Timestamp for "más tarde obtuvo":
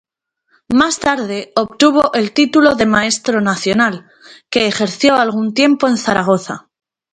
0.71-2.11